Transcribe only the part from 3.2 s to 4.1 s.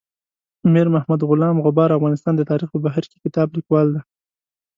کتاب لیکوال دی.